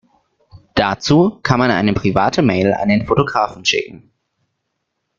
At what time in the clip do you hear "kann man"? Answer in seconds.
1.43-1.69